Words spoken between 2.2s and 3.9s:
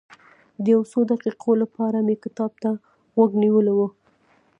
کتاب ته غوږ نیولی و.